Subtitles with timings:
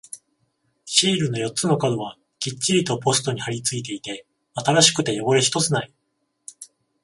[0.83, 5.93] シールの四つの角はきっちりとポストに貼り付いていて、新しくて汚れ一つない。